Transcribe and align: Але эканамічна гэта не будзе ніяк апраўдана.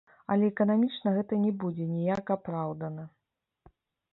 Але 0.35 0.45
эканамічна 0.51 1.13
гэта 1.17 1.33
не 1.43 1.51
будзе 1.65 1.85
ніяк 1.91 2.33
апраўдана. 2.37 3.03